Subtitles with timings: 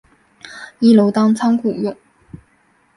[0.79, 1.95] 一楼当仓库用